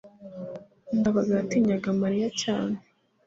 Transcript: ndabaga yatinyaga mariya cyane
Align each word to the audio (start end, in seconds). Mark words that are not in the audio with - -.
ndabaga 0.97 1.31
yatinyaga 1.39 1.89
mariya 2.01 2.29
cyane 2.41 2.77